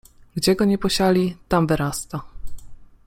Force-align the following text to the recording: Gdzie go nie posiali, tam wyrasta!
Gdzie 0.35 0.55
go 0.55 0.65
nie 0.65 0.77
posiali, 0.77 1.37
tam 1.47 1.67
wyrasta! 1.67 2.21